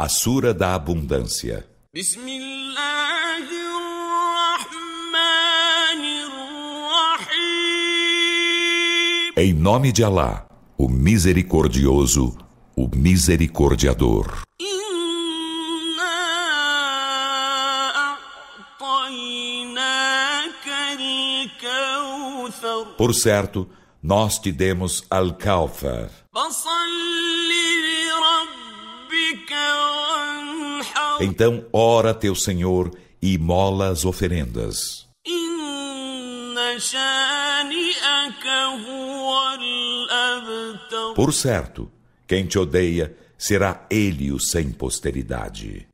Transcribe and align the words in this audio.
A 0.00 0.08
Sura 0.08 0.54
da 0.54 0.76
Abundância. 0.76 1.68
Em 9.36 9.52
nome 9.52 9.90
de 9.90 10.04
Alá, 10.04 10.46
o 10.78 10.88
Misericordioso, 10.88 12.38
o 12.76 12.88
Misericordiador. 12.94 14.42
Por 22.96 23.12
certo, 23.12 23.68
nós 24.00 24.38
te 24.38 24.52
demos 24.52 25.02
Al-Kawthar. 25.10 26.08
Então 31.20 31.66
ora 31.72 32.14
teu 32.14 32.34
Senhor 32.34 32.96
e 33.20 33.36
mola 33.36 33.88
as 33.88 34.04
oferendas. 34.04 35.08
Por 41.16 41.32
certo, 41.32 41.90
quem 42.26 42.46
te 42.46 42.58
odeia 42.58 43.16
será 43.36 43.84
ele 43.90 44.30
o 44.30 44.38
sem 44.38 44.70
posteridade. 44.70 45.88